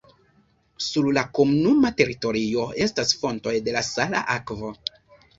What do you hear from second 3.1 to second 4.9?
fontoj de sala akvo.